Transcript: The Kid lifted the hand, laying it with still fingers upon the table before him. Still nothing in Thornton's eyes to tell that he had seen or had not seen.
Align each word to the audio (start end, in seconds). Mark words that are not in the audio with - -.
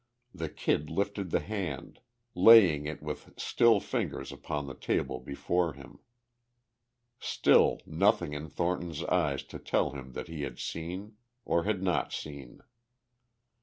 The 0.33 0.49
Kid 0.49 0.89
lifted 0.89 1.29
the 1.29 1.41
hand, 1.41 1.99
laying 2.33 2.87
it 2.87 3.03
with 3.03 3.35
still 3.37 3.79
fingers 3.79 4.31
upon 4.31 4.65
the 4.65 4.73
table 4.73 5.19
before 5.19 5.73
him. 5.73 5.99
Still 7.19 7.79
nothing 7.85 8.33
in 8.33 8.49
Thornton's 8.49 9.03
eyes 9.03 9.43
to 9.43 9.59
tell 9.59 9.91
that 9.91 10.27
he 10.27 10.41
had 10.41 10.57
seen 10.57 11.17
or 11.45 11.65
had 11.65 11.83
not 11.83 12.11
seen. 12.13 12.61